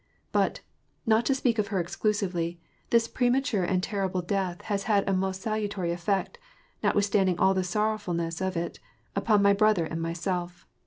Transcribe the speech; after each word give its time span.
But, 0.31 0.61
not 1.05 1.27
to 1.27 1.35
speak 1.35 1.59
of 1.59 1.67
her 1.67 1.79
exclusively, 1.79 2.59
this 2.89 3.07
premature 3.07 3.63
and 3.63 3.83
terrible 3.83 4.23
death 4.23 4.63
has 4.63 4.85
had 4.85 5.07
a 5.07 5.13
most 5.13 5.43
salutary 5.43 5.91
effect, 5.91 6.39
notwithstanding 6.81 7.37
all 7.37 7.53
the 7.53 7.63
sorrowfulness 7.63 8.41
of 8.41 8.57
it, 8.57 8.79
upon 9.15 9.43
my 9.43 9.53
brother 9.53 9.85
and 9.85 10.01
myself. 10.01 10.65